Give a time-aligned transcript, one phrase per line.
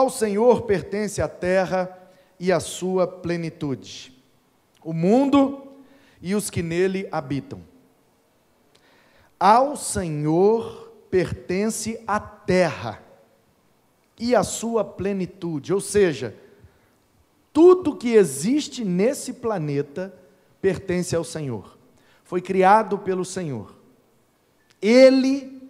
[0.00, 1.94] Ao Senhor pertence a terra
[2.38, 4.18] e a sua plenitude,
[4.82, 5.74] o mundo
[6.22, 7.60] e os que nele habitam.
[9.38, 13.02] Ao Senhor pertence a terra
[14.18, 16.34] e a sua plenitude, ou seja,
[17.52, 20.14] tudo que existe nesse planeta
[20.62, 21.76] pertence ao Senhor.
[22.24, 23.76] Foi criado pelo Senhor.
[24.80, 25.60] Ele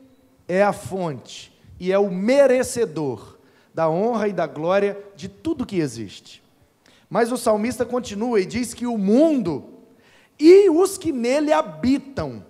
[0.47, 3.40] é a fonte e é o merecedor
[3.74, 6.42] da honra e da glória de tudo que existe.
[7.09, 9.65] Mas o salmista continua e diz que o mundo
[10.38, 12.45] e os que nele habitam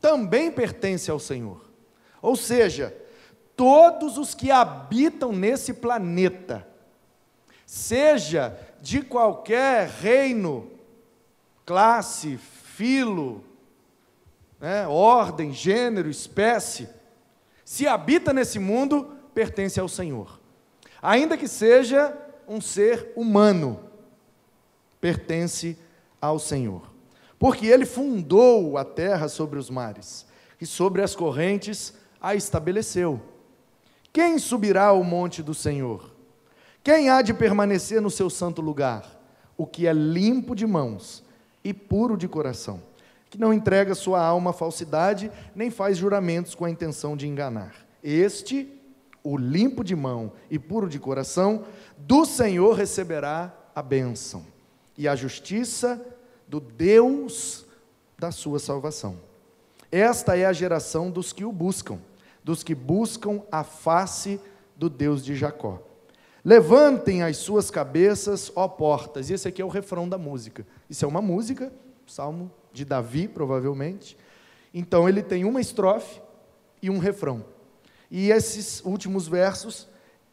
[0.00, 1.60] também pertencem ao Senhor.
[2.20, 2.94] Ou seja,
[3.56, 6.66] todos os que habitam nesse planeta,
[7.66, 10.70] seja de qualquer reino,
[11.64, 13.44] classe, filo,
[14.60, 16.88] né, ordem, gênero, espécie,
[17.64, 20.40] se habita nesse mundo, pertence ao Senhor.
[21.00, 22.16] Ainda que seja
[22.46, 23.80] um ser humano,
[25.00, 25.76] pertence
[26.20, 26.92] ao Senhor.
[27.38, 30.24] Porque ele fundou a terra sobre os mares
[30.60, 33.20] e sobre as correntes a estabeleceu.
[34.12, 36.12] Quem subirá ao monte do Senhor?
[36.84, 39.20] Quem há de permanecer no seu santo lugar?
[39.56, 41.24] O que é limpo de mãos
[41.64, 42.82] e puro de coração,
[43.30, 47.74] que não entrega sua alma à falsidade, nem faz juramentos com a intenção de enganar.
[48.02, 48.68] Este,
[49.22, 51.64] o limpo de mão e puro de coração,
[51.98, 54.44] do Senhor receberá a bênção
[54.96, 56.04] e a justiça
[56.48, 57.66] do Deus
[58.18, 59.16] da sua salvação.
[59.90, 61.98] Esta é a geração dos que o buscam
[62.44, 64.40] dos que buscam a face
[64.76, 65.80] do Deus de Jacó.
[66.44, 69.30] Levantem as suas cabeças, ó portas.
[69.30, 70.66] Esse aqui é o refrão da música.
[70.90, 71.72] Isso é uma música,
[72.06, 74.16] salmo de Davi, provavelmente.
[74.74, 76.20] Então ele tem uma estrofe
[76.80, 77.44] e um refrão.
[78.12, 79.88] E esses últimos versos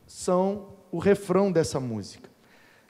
[0.06, 2.30] são o refrão dessa música.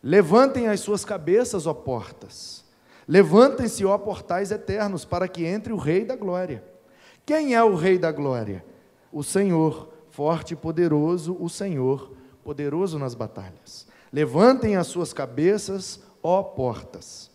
[0.03, 2.65] Levantem as suas cabeças, ó portas.
[3.07, 6.61] Levantem-se, ó portais eternos, para que entre o Rei da Glória.
[7.25, 8.65] Quem é o Rei da Glória?
[9.11, 12.11] o Senhor, forte e poderoso, o Senhor,
[12.43, 13.87] poderoso nas batalhas.
[14.11, 17.29] Levantem as suas cabeças, ó portas.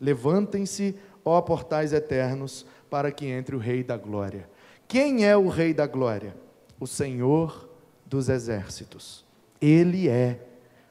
[0.00, 4.48] Levantem-se, ó portais eternos, para que entre o Rei da Glória.
[4.88, 6.34] Quem é o Rei da Glória?
[6.80, 7.68] O Senhor
[8.06, 9.24] dos exércitos.
[9.60, 10.40] Ele é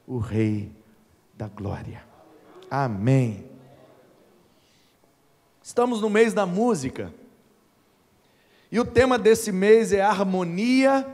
[0.07, 0.71] o Rei
[1.33, 2.03] da Glória.
[2.69, 3.49] Amém.
[5.61, 7.13] Estamos no mês da música.
[8.71, 11.05] E o tema desse mês é harmonia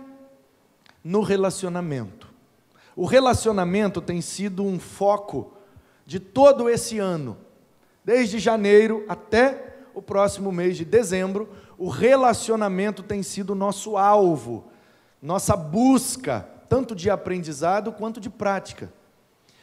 [1.03, 2.27] no relacionamento.
[2.95, 5.53] O relacionamento tem sido um foco
[6.05, 7.37] de todo esse ano,
[8.03, 14.65] desde janeiro até o próximo mês de dezembro, o relacionamento tem sido nosso alvo,
[15.21, 18.91] nossa busca, tanto de aprendizado quanto de prática.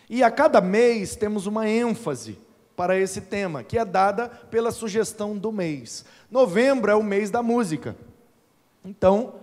[0.09, 2.39] E a cada mês temos uma ênfase
[2.77, 6.05] para esse tema, que é dada pela sugestão do mês.
[6.31, 7.97] Novembro é o mês da música.
[8.85, 9.37] Então,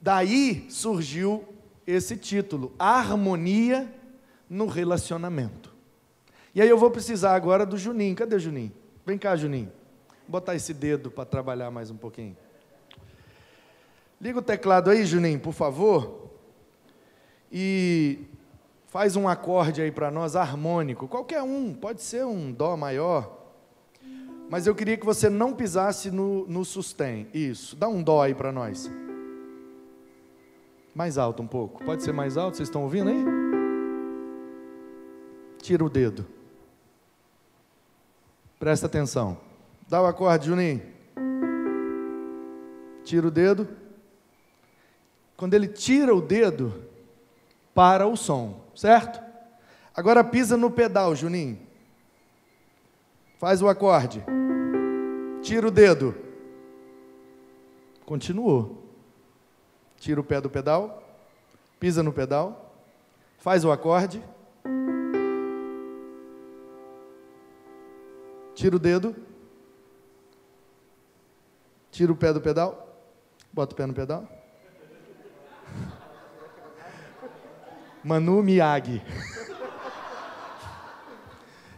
[0.00, 1.44] daí surgiu
[1.86, 3.92] esse título, Harmonia
[4.48, 5.74] no Relacionamento.
[6.54, 8.14] E aí eu vou precisar agora do Juninho.
[8.14, 8.72] Cadê o Juninho?
[9.04, 9.70] Vem cá, Juninho.
[10.26, 12.36] Botar esse dedo para trabalhar mais um pouquinho.
[14.20, 16.30] Liga o teclado aí, Juninho, por favor.
[17.52, 18.20] E
[18.88, 23.44] faz um acorde aí para nós harmônico, qualquer um, pode ser um dó maior.
[24.48, 27.28] Mas eu queria que você não pisasse no, no sustém.
[27.34, 28.90] Isso, dá um dó aí para nós.
[30.94, 31.84] Mais alto um pouco.
[31.84, 32.56] Pode ser mais alto?
[32.56, 33.24] Vocês estão ouvindo aí?
[35.60, 36.26] Tira o dedo.
[38.58, 39.38] Presta atenção.
[39.88, 40.82] Dá o acorde, Juninho.
[43.04, 43.68] Tira o dedo.
[45.36, 46.84] Quando ele tira o dedo,
[47.74, 49.22] para o som certo?
[49.94, 51.58] Agora pisa no pedal, Juninho.
[53.38, 54.24] Faz o acorde.
[55.42, 56.14] Tira o dedo.
[58.04, 58.82] Continuou.
[59.96, 61.02] Tira o pé do pedal.
[61.78, 62.74] Pisa no pedal.
[63.38, 64.22] Faz o acorde.
[68.54, 69.14] Tira o dedo.
[71.94, 72.92] Tira o pé do pedal.
[73.52, 74.28] Bota o pé no pedal.
[78.02, 79.00] Manu Miyagi.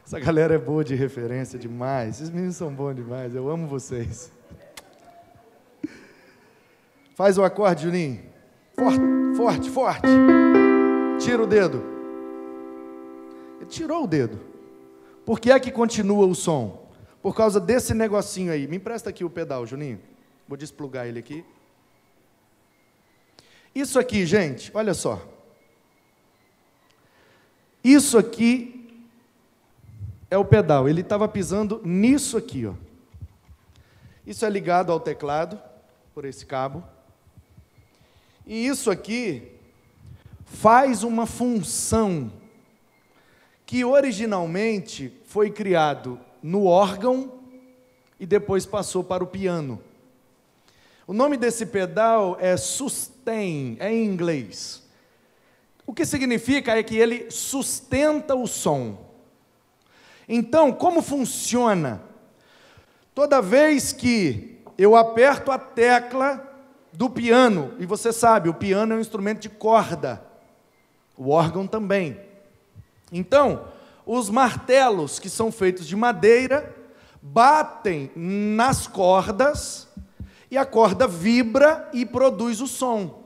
[0.03, 2.15] Essa galera é boa de referência demais.
[2.15, 3.35] Esses meninos são bons demais.
[3.35, 4.33] Eu amo vocês.
[7.15, 8.25] Faz o acorde, Juninho.
[8.75, 9.01] Forte,
[9.37, 10.09] forte, forte.
[11.21, 11.85] Tira o dedo.
[13.57, 14.41] Ele tirou o dedo.
[15.27, 16.86] Por que é que continua o som?
[17.26, 18.69] Por causa desse negocinho aí.
[18.69, 20.00] Me empresta aqui o pedal, Juninho.
[20.46, 21.44] Vou desplugar ele aqui.
[23.75, 25.20] Isso aqui, gente, olha só.
[27.82, 28.96] Isso aqui
[30.31, 30.88] é o pedal.
[30.88, 32.75] Ele estava pisando nisso aqui, ó.
[34.25, 35.61] Isso é ligado ao teclado
[36.14, 36.84] por esse cabo.
[38.46, 39.50] E isso aqui
[40.44, 42.32] faz uma função
[43.67, 47.33] que originalmente foi criado no órgão
[48.21, 49.83] e depois passou para o piano.
[51.05, 54.81] O nome desse pedal é sustain, é em inglês.
[55.85, 58.97] O que significa é que ele sustenta o som.
[60.29, 62.01] Então, como funciona?
[63.13, 66.45] Toda vez que eu aperto a tecla
[66.93, 70.25] do piano, e você sabe, o piano é um instrumento de corda,
[71.17, 72.21] o órgão também.
[73.11, 73.67] Então,
[74.06, 76.75] os martelos que são feitos de madeira
[77.20, 79.88] batem nas cordas
[80.49, 83.25] e a corda vibra e produz o som.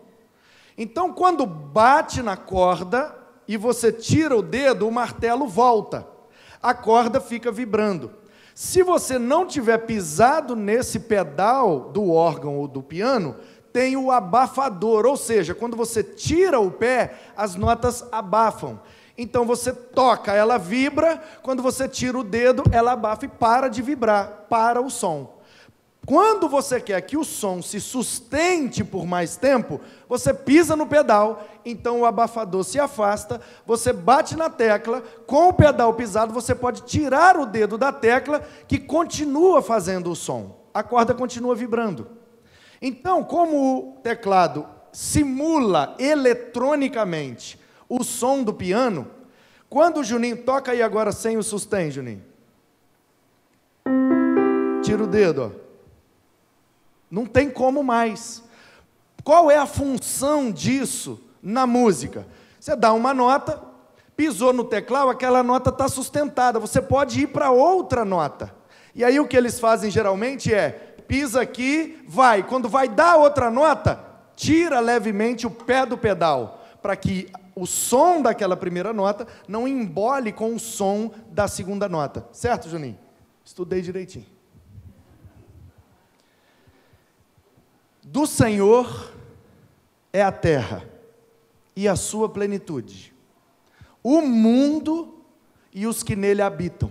[0.78, 3.14] Então, quando bate na corda
[3.46, 6.06] e você tira o dedo, o martelo volta.
[6.62, 8.12] A corda fica vibrando.
[8.54, 13.36] Se você não tiver pisado nesse pedal do órgão ou do piano,
[13.72, 18.80] tem o abafador, ou seja, quando você tira o pé, as notas abafam.
[19.22, 23.82] Então você toca, ela vibra, quando você tira o dedo, ela abafa e para de
[23.82, 25.38] vibrar, para o som.
[26.06, 29.78] Quando você quer que o som se sustente por mais tempo,
[30.08, 35.52] você pisa no pedal, então o abafador se afasta, você bate na tecla, com o
[35.52, 40.64] pedal pisado, você pode tirar o dedo da tecla, que continua fazendo o som.
[40.72, 42.08] A corda continua vibrando.
[42.80, 47.59] Então, como o teclado simula eletronicamente
[47.90, 49.08] o som do piano,
[49.68, 52.24] quando o Juninho toca aí agora sem o sustém, Juninho.
[54.82, 55.60] Tira o dedo, ó.
[57.10, 58.44] Não tem como mais.
[59.24, 62.26] Qual é a função disso na música?
[62.60, 63.60] Você dá uma nota,
[64.16, 66.60] pisou no teclado, aquela nota está sustentada.
[66.60, 68.54] Você pode ir para outra nota.
[68.94, 70.70] E aí o que eles fazem geralmente é
[71.08, 72.44] pisa aqui, vai.
[72.44, 73.98] Quando vai dar outra nota,
[74.36, 77.28] tira levemente o pé do pedal, para que
[77.60, 82.26] o som daquela primeira nota não embole com o som da segunda nota.
[82.32, 82.98] Certo, Juninho?
[83.44, 84.24] Estudei direitinho.
[88.02, 89.12] Do Senhor
[90.10, 90.88] é a terra
[91.76, 93.14] e a sua plenitude,
[94.02, 95.22] o mundo
[95.70, 96.90] e os que nele habitam.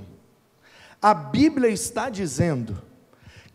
[1.01, 2.80] A Bíblia está dizendo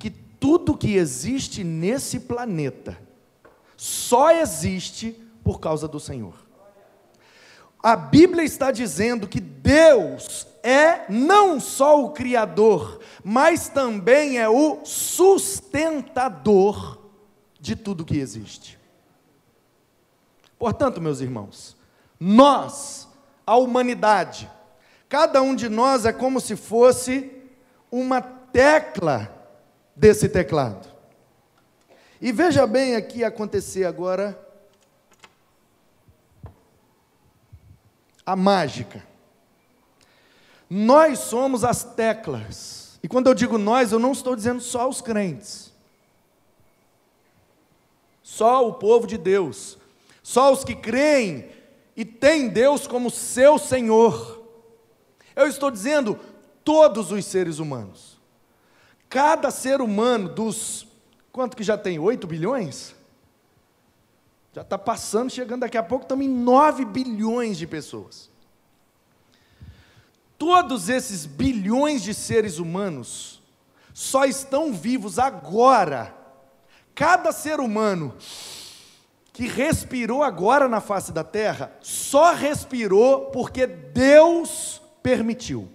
[0.00, 2.98] que tudo que existe nesse planeta
[3.76, 5.12] só existe
[5.44, 6.43] por causa do Senhor.
[7.84, 14.82] A Bíblia está dizendo que Deus é não só o Criador, mas também é o
[14.86, 16.98] sustentador
[17.60, 18.78] de tudo que existe.
[20.58, 21.76] Portanto, meus irmãos,
[22.18, 23.06] nós,
[23.46, 24.50] a humanidade,
[25.06, 27.30] cada um de nós é como se fosse
[27.92, 29.30] uma tecla
[29.94, 30.88] desse teclado.
[32.18, 34.42] E veja bem aqui acontecer agora
[38.24, 39.04] a mágica.
[40.68, 42.98] Nós somos as teclas.
[43.02, 45.72] E quando eu digo nós, eu não estou dizendo só os crentes.
[48.22, 49.78] Só o povo de Deus.
[50.22, 51.50] Só os que creem
[51.96, 54.42] e têm Deus como seu Senhor.
[55.36, 56.18] Eu estou dizendo
[56.64, 58.18] todos os seres humanos.
[59.08, 60.86] Cada ser humano dos.
[61.30, 61.98] Quanto que já tem?
[61.98, 62.94] 8 bilhões?
[64.54, 68.30] Já está passando, chegando daqui a pouco, estamos em 9 bilhões de pessoas.
[70.38, 73.42] Todos esses bilhões de seres humanos
[73.92, 76.14] só estão vivos agora.
[76.94, 78.14] Cada ser humano
[79.32, 85.68] que respirou agora na face da terra, só respirou porque Deus permitiu.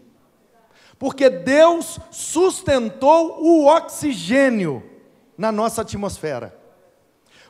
[0.97, 4.81] Porque Deus sustentou o oxigênio
[5.37, 6.58] na nossa atmosfera.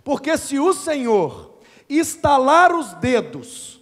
[0.03, 3.79] Porque se o Senhor estalar os dedos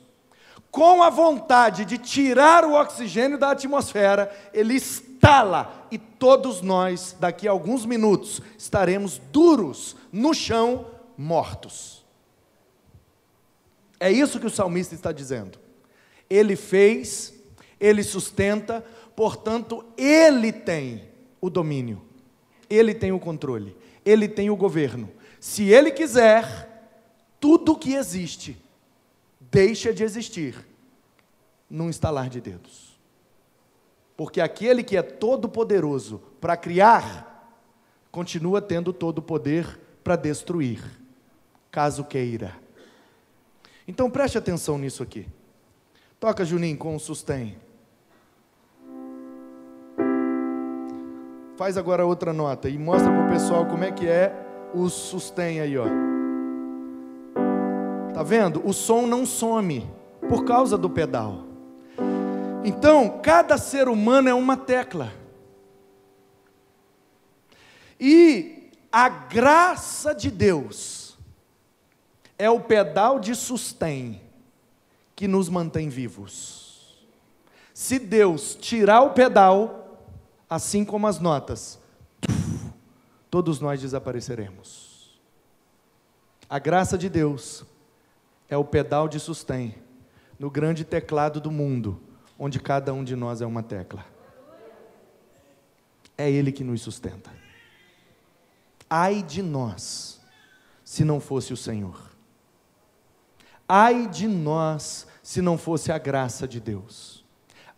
[0.71, 7.47] com a vontade de tirar o oxigênio da atmosfera, ele estala e todos nós, daqui
[7.47, 10.85] a alguns minutos, estaremos duros no chão,
[11.17, 12.05] mortos.
[13.99, 15.57] É isso que o salmista está dizendo.
[16.29, 17.33] Ele fez,
[17.79, 21.03] ele sustenta, portanto, ele tem
[21.41, 22.01] o domínio,
[22.69, 25.09] ele tem o controle, ele tem o governo.
[25.39, 26.67] Se ele quiser,
[27.39, 28.57] tudo que existe
[29.39, 30.55] deixa de existir
[31.69, 32.97] num estalar de dedos.
[34.15, 37.55] Porque aquele que é todo poderoso para criar,
[38.11, 40.83] continua tendo todo o poder para destruir,
[41.69, 42.55] caso queira.
[43.87, 45.27] Então preste atenção nisso aqui.
[46.19, 47.57] Toca, Juninho, com o sustém.
[51.55, 55.59] Faz agora outra nota e mostra para o pessoal como é que é o sustém
[55.59, 55.85] aí, ó.
[58.13, 58.65] Tá vendo?
[58.67, 59.87] O som não some
[60.27, 61.43] por causa do pedal.
[62.63, 65.13] Então, cada ser humano é uma tecla.
[67.99, 71.17] E a graça de Deus
[72.37, 74.21] é o pedal de sustém
[75.15, 77.07] que nos mantém vivos.
[77.73, 80.07] Se Deus tirar o pedal,
[80.49, 81.79] assim como as notas,
[83.37, 85.15] todos nós desapareceremos.
[86.49, 87.63] A graça de Deus
[88.49, 89.75] é o pedal de sustém
[90.39, 92.01] no grande teclado do mundo,
[92.39, 94.03] onde cada um de nós é uma tecla.
[96.17, 97.29] É Ele que nos sustenta.
[98.89, 100.19] Ai de nós,
[100.83, 102.09] se não fosse o Senhor.
[103.69, 107.23] Ai de nós, se não fosse a graça de Deus.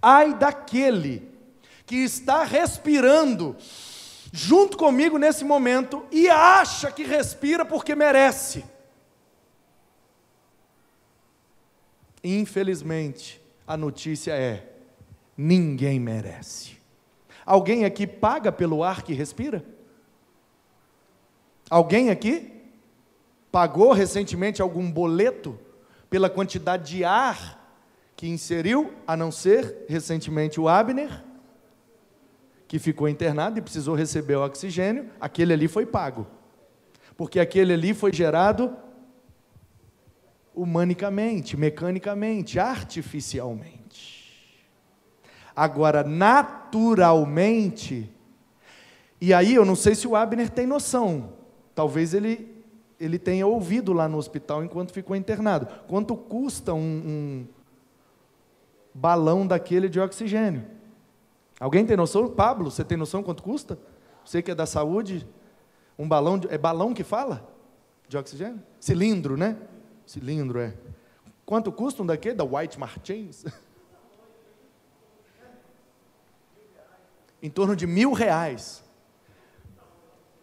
[0.01, 1.29] Ai daquele
[1.85, 3.57] que está respirando
[4.31, 8.63] junto comigo nesse momento e acha que respira porque merece.
[12.23, 14.67] Infelizmente, a notícia é:
[15.37, 16.77] ninguém merece.
[17.45, 19.65] Alguém aqui paga pelo ar que respira?
[21.69, 22.51] Alguém aqui
[23.51, 25.59] pagou recentemente algum boleto
[26.09, 27.57] pela quantidade de ar
[28.15, 31.23] que inseriu, a não ser recentemente o Abner?
[32.69, 36.27] Que ficou internado e precisou receber o oxigênio, aquele ali foi pago.
[37.17, 38.77] Porque aquele ali foi gerado
[40.53, 44.69] humanicamente, mecanicamente, artificialmente.
[45.55, 48.07] Agora, naturalmente,
[49.19, 51.33] e aí eu não sei se o Abner tem noção,
[51.73, 52.63] talvez ele,
[52.99, 55.65] ele tenha ouvido lá no hospital enquanto ficou internado.
[55.87, 57.47] Quanto custa um, um
[58.93, 60.77] balão daquele de oxigênio?
[61.59, 62.29] Alguém tem noção?
[62.29, 63.77] Pablo, você tem noção quanto custa?
[64.23, 65.27] Você que é da saúde,
[65.97, 67.47] um balão, de, é balão que fala?
[68.07, 68.63] De oxigênio?
[68.79, 69.57] Cilindro, né?
[70.05, 70.73] Cilindro, é.
[71.45, 72.35] Quanto custa um daquele?
[72.35, 73.45] Da White Martins?
[77.41, 78.83] em torno de mil reais.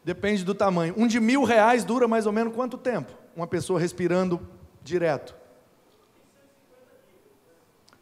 [0.04, 0.94] Depende do tamanho.
[0.96, 3.12] Um de mil reais dura mais ou menos quanto tempo?
[3.34, 4.40] Uma pessoa respirando
[4.82, 5.34] direto.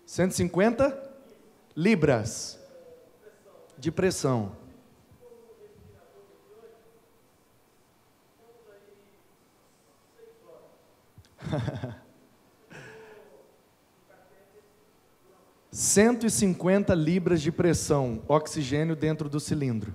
[0.07, 1.13] 150
[1.75, 2.61] libras
[3.79, 4.53] de pressão.
[15.71, 19.95] Cento e cinquenta libras de pressão, oxigênio dentro do cilindro.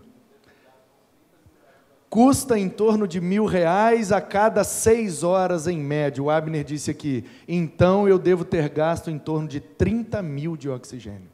[2.09, 6.23] Custa em torno de mil reais a cada seis horas em média.
[6.23, 7.23] O Abner disse aqui.
[7.47, 11.29] Então eu devo ter gasto em torno de 30 mil de oxigênio.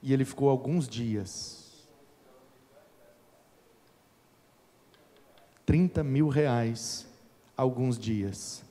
[0.00, 1.63] E ele ficou alguns dias
[5.66, 7.06] 30 mil reais
[7.56, 8.64] alguns dias.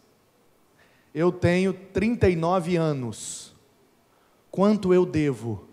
[1.14, 3.54] Eu tenho 39 anos.
[4.50, 5.68] Quanto eu devo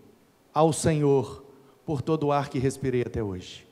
[0.53, 1.45] ao Senhor
[1.85, 3.67] por todo o ar que respirei até hoje?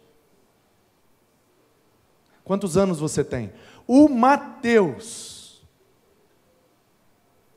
[2.44, 3.54] Quantos anos você tem?
[3.86, 5.64] O Mateus,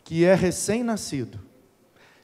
[0.05, 1.41] que é recém-nascido,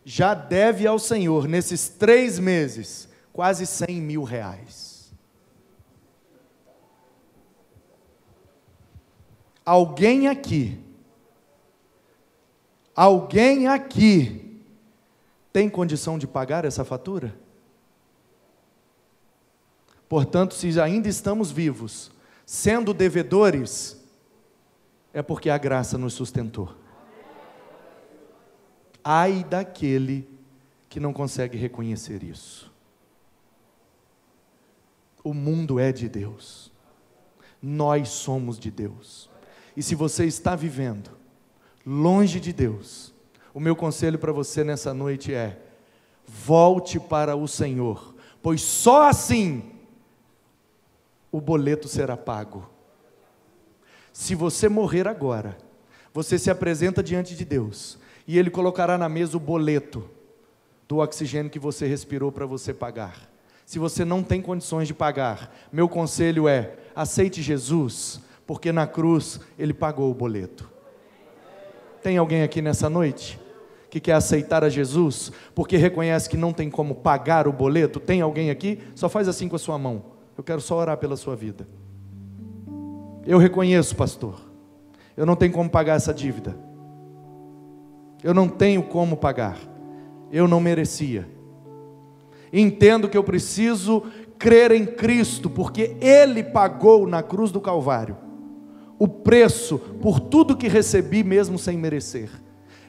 [0.04, 4.87] já deve ao Senhor, nesses três meses, quase 100 mil reais.
[9.68, 10.82] Alguém aqui,
[12.96, 14.62] alguém aqui
[15.52, 17.38] tem condição de pagar essa fatura?
[20.08, 22.10] Portanto, se ainda estamos vivos,
[22.46, 24.02] sendo devedores,
[25.12, 26.74] é porque a graça nos sustentou.
[29.04, 30.26] Ai daquele
[30.88, 32.72] que não consegue reconhecer isso.
[35.22, 36.72] O mundo é de Deus,
[37.60, 39.27] nós somos de Deus.
[39.78, 41.08] E se você está vivendo
[41.86, 43.14] longe de Deus,
[43.54, 45.56] o meu conselho para você nessa noite é:
[46.26, 49.70] volte para o Senhor, pois só assim
[51.30, 52.68] o boleto será pago.
[54.12, 55.56] Se você morrer agora,
[56.12, 60.10] você se apresenta diante de Deus e Ele colocará na mesa o boleto
[60.88, 63.30] do oxigênio que você respirou para você pagar.
[63.64, 69.38] Se você não tem condições de pagar, meu conselho é: aceite Jesus porque na cruz
[69.58, 70.70] ele pagou o boleto.
[72.02, 73.38] Tem alguém aqui nessa noite
[73.90, 78.00] que quer aceitar a Jesus porque reconhece que não tem como pagar o boleto?
[78.00, 78.78] Tem alguém aqui?
[78.94, 80.02] Só faz assim com a sua mão.
[80.34, 81.68] Eu quero só orar pela sua vida.
[83.26, 84.40] Eu reconheço, pastor.
[85.14, 86.56] Eu não tenho como pagar essa dívida.
[88.24, 89.58] Eu não tenho como pagar.
[90.32, 91.28] eu não merecia.
[92.50, 94.04] Entendo que eu preciso
[94.38, 98.26] crer em Cristo, porque Ele pagou na cruz do Calvário
[98.98, 102.28] o preço por tudo que recebi, mesmo sem merecer.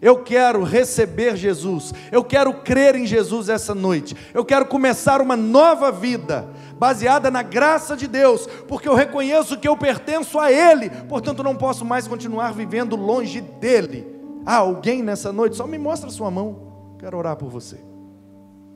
[0.01, 5.35] Eu quero receber Jesus, eu quero crer em Jesus essa noite, eu quero começar uma
[5.35, 6.47] nova vida,
[6.77, 11.53] baseada na graça de Deus, porque eu reconheço que eu pertenço a Ele, portanto não
[11.53, 14.07] posso mais continuar vivendo longe dEle.
[14.45, 17.77] Ah, alguém nessa noite, só me mostra sua mão, quero orar por você.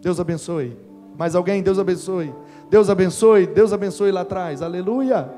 [0.01, 0.77] Deus abençoe.
[1.17, 2.33] Mais alguém, Deus abençoe.
[2.69, 5.29] Deus abençoe, Deus abençoe lá atrás, aleluia.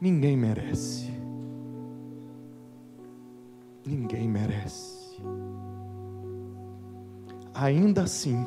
[0.00, 1.10] Ninguém merece.
[3.84, 5.20] Ninguém merece.
[7.52, 8.46] Ainda assim,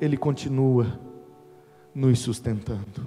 [0.00, 1.00] Ele continua
[1.92, 3.06] nos sustentando.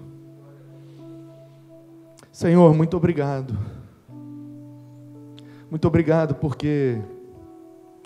[2.32, 3.58] Senhor, muito obrigado.
[5.70, 7.02] Muito obrigado porque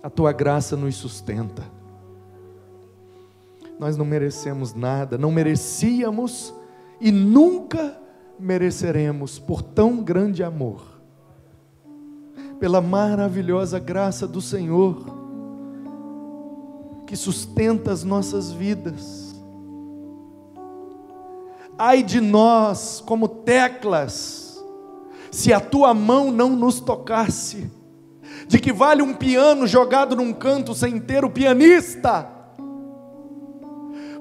[0.03, 1.63] a tua graça nos sustenta.
[3.79, 6.53] Nós não merecemos nada, não merecíamos
[7.01, 8.02] e nunca
[8.39, 10.81] mereceremos por tão grande amor,
[12.59, 15.05] pela maravilhosa graça do Senhor,
[17.05, 19.35] que sustenta as nossas vidas.
[21.77, 24.63] Ai de nós, como teclas,
[25.31, 27.71] se a tua mão não nos tocasse,
[28.47, 32.42] de que vale um piano jogado num canto sem ter o pianista?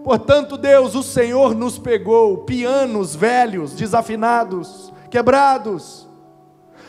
[0.05, 6.09] Portanto, Deus, o Senhor nos pegou, pianos velhos, desafinados, quebrados.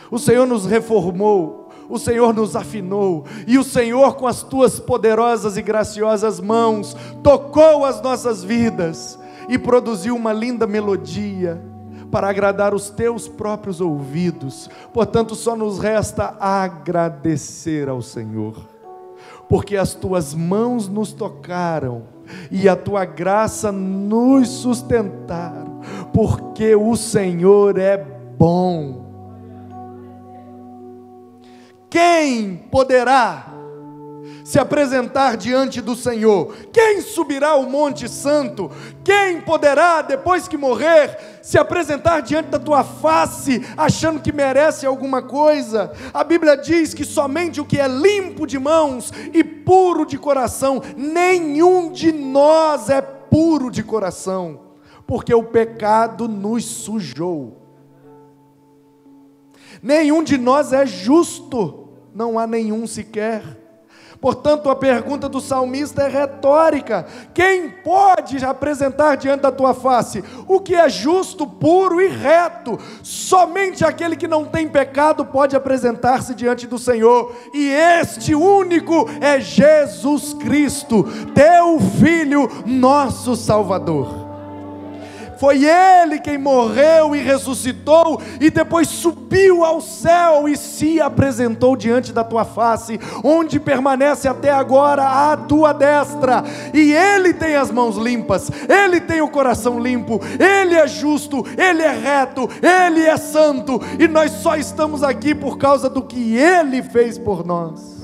[0.10, 5.58] O Senhor nos reformou, o Senhor nos afinou, e o Senhor, com as tuas poderosas
[5.58, 11.62] e graciosas mãos, tocou as nossas vidas e produziu uma linda melodia
[12.10, 14.70] para agradar os teus próprios ouvidos.
[14.94, 18.56] Portanto, só nos resta agradecer ao Senhor,
[19.50, 22.13] porque as tuas mãos nos tocaram
[22.50, 25.82] e a tua graça nos sustentaram,
[26.14, 29.04] porque o Senhor é bom.
[31.90, 33.54] Quem poderá
[34.44, 36.56] se apresentar diante do Senhor?
[36.72, 38.70] Quem subirá ao Monte Santo?
[39.04, 45.22] Quem poderá, depois que morrer, se apresentar diante da tua face, achando que merece alguma
[45.22, 45.94] coisa?
[46.14, 50.82] A Bíblia diz que somente o que é limpo de mãos e puro de coração,
[50.98, 54.60] nenhum de nós é puro de coração,
[55.08, 57.62] porque o pecado nos sujou.
[59.82, 63.63] Nenhum de nós é justo, não há nenhum sequer.
[64.24, 70.62] Portanto, a pergunta do salmista é retórica: quem pode apresentar diante da tua face o
[70.62, 72.80] que é justo, puro e reto?
[73.04, 79.42] Somente aquele que não tem pecado pode apresentar-se diante do Senhor, e este único é
[79.42, 81.04] Jesus Cristo,
[81.36, 84.23] teu Filho, nosso Salvador.
[85.38, 92.12] Foi Ele quem morreu e ressuscitou, e depois subiu ao céu e se apresentou diante
[92.12, 96.44] da tua face, onde permanece até agora a tua destra.
[96.74, 101.82] E Ele tem as mãos limpas, Ele tem o coração limpo, Ele é justo, Ele
[101.82, 106.82] é reto, Ele é santo, e nós só estamos aqui por causa do que Ele
[106.84, 108.03] fez por nós.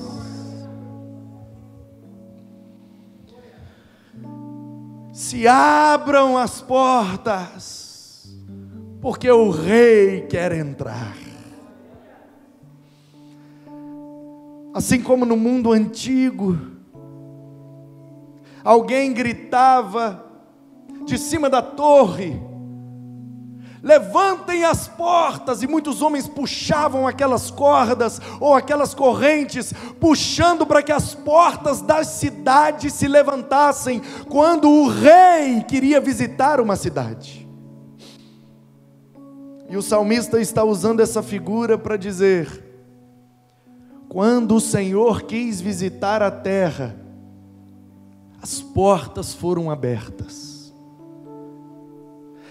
[5.12, 8.28] Se abram as portas,
[9.00, 11.16] porque o rei quer entrar.
[14.72, 16.56] Assim como no mundo antigo,
[18.62, 20.24] alguém gritava
[21.04, 22.40] de cima da torre,
[23.82, 30.92] levantem as portas, e muitos homens puxavam aquelas cordas ou aquelas correntes, puxando para que
[30.92, 37.48] as portas das cidades se levantassem, quando o rei queria visitar uma cidade.
[39.68, 42.64] E o salmista está usando essa figura para dizer:
[44.08, 46.96] quando o Senhor quis visitar a terra,
[48.42, 50.59] as portas foram abertas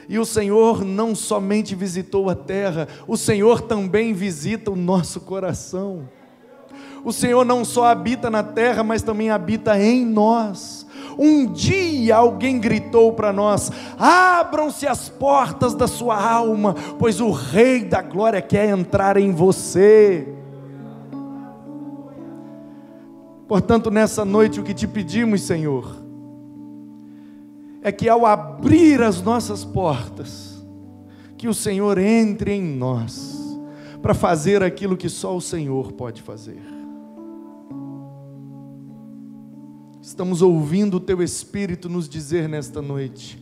[0.09, 6.09] e o Senhor não somente visitou a terra, o Senhor também visita o nosso coração.
[7.05, 10.85] O Senhor não só habita na terra, mas também habita em nós.
[11.15, 17.83] Um dia alguém gritou para nós: abram-se as portas da sua alma, pois o Rei
[17.85, 20.27] da Glória quer entrar em você.
[23.47, 25.98] Portanto, nessa noite, o que te pedimos, Senhor,
[27.81, 30.63] é que ao abrir as nossas portas,
[31.37, 33.39] que o Senhor entre em nós,
[34.01, 36.61] para fazer aquilo que só o Senhor pode fazer.
[40.01, 43.41] Estamos ouvindo o Teu Espírito nos dizer nesta noite: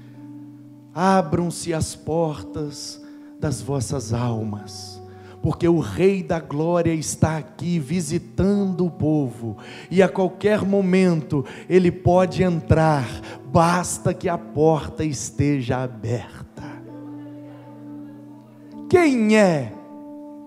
[0.93, 3.01] abram-se as portas
[3.39, 4.96] das vossas almas,
[5.41, 9.57] porque o Rei da Glória está aqui visitando o povo,
[9.89, 13.07] e a qualquer momento ele pode entrar,
[13.45, 16.47] basta que a porta esteja aberta.
[18.89, 19.73] Quem é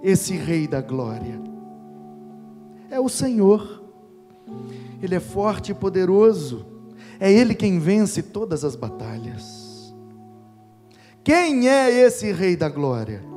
[0.02, 1.40] esse Rei da Glória?
[2.90, 3.84] É o Senhor.
[5.02, 6.66] Ele é forte e poderoso.
[7.18, 9.94] É Ele quem vence todas as batalhas.
[11.22, 13.29] Quem é esse Rei da Glória?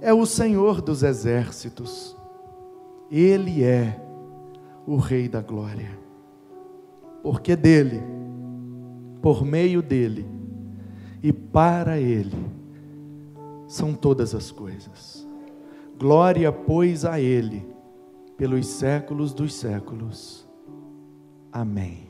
[0.00, 2.16] É o Senhor dos exércitos.
[3.10, 4.00] Ele é
[4.86, 5.98] o Rei da Glória.
[7.22, 8.02] Porque dele,
[9.20, 10.26] por meio dele
[11.22, 12.36] e para ele,
[13.68, 15.28] são todas as coisas.
[15.98, 17.68] Glória, pois, a ele,
[18.36, 20.48] pelos séculos dos séculos.
[21.52, 22.08] Amém.